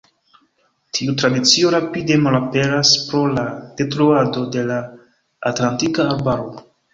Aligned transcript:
Tiu 0.99 1.13
tradicio 1.21 1.73
rapide 1.75 2.17
malaperas 2.27 2.93
pro 3.11 3.21
la 3.35 3.43
detruado 3.83 4.47
de 4.57 4.65
la 4.71 4.81
atlantika 5.53 6.09
arbaro. 6.17 6.51